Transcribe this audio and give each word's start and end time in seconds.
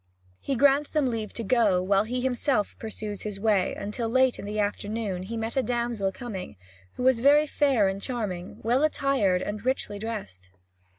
He 0.39 0.55
grants 0.55 0.89
them 0.89 1.11
leave 1.11 1.31
to 1.33 1.43
go, 1.43 1.79
while 1.79 2.05
he 2.05 2.21
himself 2.21 2.75
pursues 2.79 3.21
his 3.21 3.39
way, 3.39 3.75
until 3.75 4.09
late 4.09 4.39
in 4.39 4.45
the 4.45 4.57
afternoon 4.59 5.21
he 5.21 5.37
met 5.37 5.55
a 5.55 5.61
damsel 5.61 6.11
coming, 6.11 6.55
who 6.93 7.03
was 7.03 7.19
very 7.21 7.45
fair 7.45 7.87
and 7.87 8.01
charming, 8.01 8.57
well 8.63 8.81
attired 8.81 9.43
and 9.43 9.63
richly 9.63 9.99
dressed. 9.99 10.49